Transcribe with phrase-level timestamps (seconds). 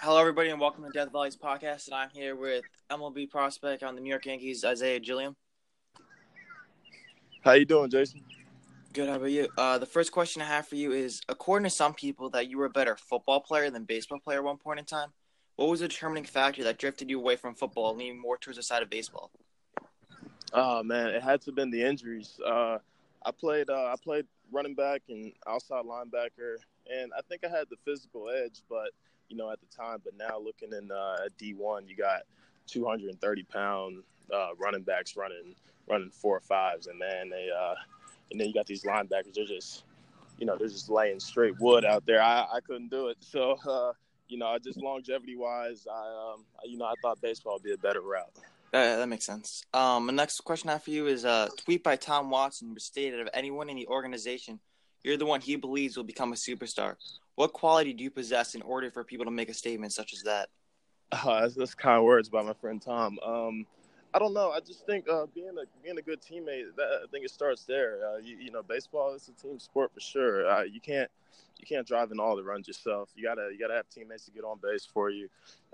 [0.00, 1.86] Hello, everybody, and welcome to Death Valley's podcast.
[1.86, 5.34] And I'm here with MLB prospect on the New York Yankees, Isaiah Gilliam.
[7.40, 8.22] How you doing, Jason?
[8.92, 9.08] Good.
[9.08, 9.48] How about you?
[9.58, 12.58] Uh, the first question I have for you is: According to some people, that you
[12.58, 15.08] were a better football player than baseball player at one point in time.
[15.56, 18.58] What was the determining factor that drifted you away from football, and leaning more towards
[18.58, 19.32] the side of baseball?
[20.52, 22.38] Oh man, it had to have been the injuries.
[22.46, 22.78] Uh,
[23.26, 23.68] I played.
[23.68, 26.58] Uh, I played running back and outside linebacker,
[26.88, 28.90] and I think I had the physical edge, but
[29.28, 29.98] you know at the time.
[30.04, 32.22] But now looking in uh, at D1, you got
[32.66, 35.54] 230 pound uh, running backs running
[35.88, 37.74] running four or fives, and man, they uh,
[38.30, 39.34] and then you got these linebackers.
[39.34, 39.84] They're just
[40.38, 42.22] you know they're just laying straight wood out there.
[42.22, 43.18] I, I couldn't do it.
[43.28, 43.92] So uh,
[44.28, 47.72] you know, I just longevity wise, I um, you know I thought baseball would be
[47.72, 48.30] a better route.
[48.72, 49.64] Uh, that makes sense.
[49.72, 52.78] Um, the next question I have for you is a uh, tweet by Tom Watson
[52.78, 54.60] stated of anyone in the organization,
[55.02, 56.96] you're the one he believes will become a superstar.
[57.38, 60.24] What quality do you possess in order for people to make a statement such as
[60.24, 60.48] that?
[61.12, 63.16] Uh, that's, kind words by my friend Tom.
[63.24, 63.64] Um,
[64.12, 64.50] I don't know.
[64.50, 67.62] I just think uh, being a being a good teammate, that, I think it starts
[67.62, 68.00] there.
[68.04, 70.50] Uh, you, you, know, baseball is a team sport for sure.
[70.50, 71.08] Uh, you can't
[71.60, 73.08] you can't drive in all the runs yourself.
[73.14, 75.28] You gotta you gotta have teammates to get on base for you.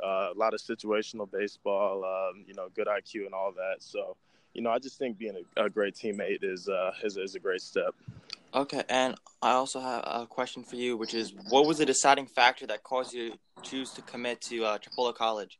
[0.04, 3.76] Uh, a lot of situational baseball, um, you know, good IQ and all that.
[3.78, 4.16] So,
[4.52, 7.40] you know, I just think being a, a great teammate is, uh, is is a
[7.40, 7.94] great step.
[8.54, 12.26] Okay, and I also have a question for you, which is, what was the deciding
[12.26, 15.58] factor that caused you to choose to commit to uh, Chipola College?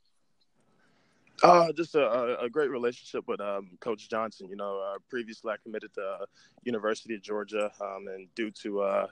[1.43, 4.49] Uh, just a, a great relationship with um, Coach Johnson.
[4.49, 6.27] You know, uh, previously I committed to uh,
[6.63, 9.07] University of Georgia, um, and due to uh,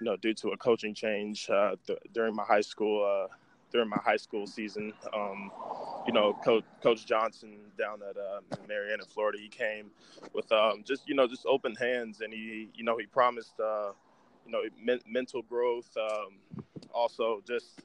[0.00, 3.34] you know due to a coaching change uh, th- during my high school uh,
[3.72, 5.50] during my high school season, um,
[6.06, 9.90] you know, Coach Coach Johnson down at uh, Marianna, Florida, he came
[10.34, 13.92] with um, just you know just open hands, and he you know he promised uh,
[14.44, 17.80] you know men- mental growth, um, also just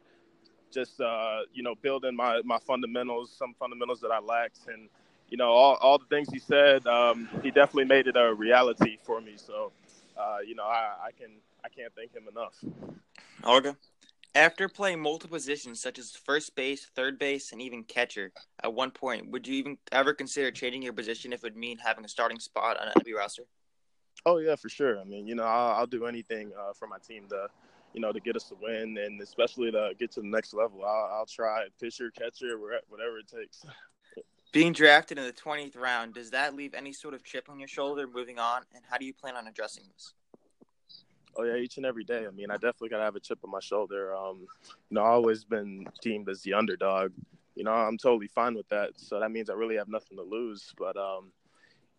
[0.71, 4.89] just uh, you know building my my fundamentals, some fundamentals that I lacked, and
[5.29, 8.97] you know all, all the things he said, um, he definitely made it a reality
[9.03, 9.33] for me.
[9.37, 9.71] So
[10.17, 11.29] uh, you know I, I can
[11.63, 12.55] I can't thank him enough.
[13.45, 13.73] Okay.
[14.37, 18.31] After playing multiple positions such as first base, third base, and even catcher,
[18.63, 21.79] at one point, would you even ever consider changing your position if it would mean
[21.79, 23.45] having a starting spot on an MLB roster?
[24.27, 24.99] Oh yeah, for sure.
[24.99, 27.47] I mean, you know, I'll, I'll do anything uh, for my team to
[27.93, 30.85] you know, to get us to win and especially to get to the next level.
[30.85, 32.59] I'll, I'll try pitcher, catcher,
[32.89, 33.65] whatever it takes.
[34.53, 37.67] Being drafted in the 20th round, does that leave any sort of chip on your
[37.67, 38.61] shoulder moving on?
[38.75, 40.13] And how do you plan on addressing this?
[41.37, 42.25] Oh yeah, each and every day.
[42.25, 44.15] I mean, I definitely gotta have a chip on my shoulder.
[44.15, 44.47] Um,
[44.89, 47.11] you know, I've always been deemed as the underdog.
[47.55, 48.91] You know, I'm totally fine with that.
[48.95, 50.73] So that means I really have nothing to lose.
[50.77, 51.31] But um,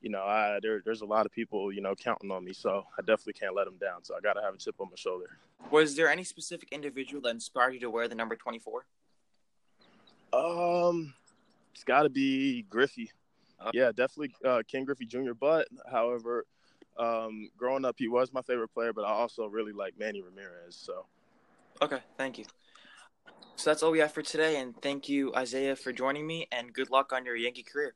[0.00, 2.84] you know, I there, there's a lot of people, you know, counting on me, so
[2.98, 4.04] I definitely can't let them down.
[4.04, 5.38] So I got to have a chip on my shoulder.
[5.70, 8.86] Was there any specific individual that inspired you to wear the number 24?
[10.32, 11.14] Um,
[11.74, 13.10] it's got to be Griffey.
[13.60, 15.32] Uh, yeah, definitely uh, Ken Griffey Jr.
[15.38, 16.44] But, however,
[17.88, 20.76] up, he was my favorite player, but I also really like Manny Ramirez.
[20.76, 21.06] So,
[21.82, 22.44] okay, thank you.
[23.56, 26.72] So that's all we have for today, and thank you, Isaiah, for joining me, and
[26.72, 27.94] good luck on your Yankee career.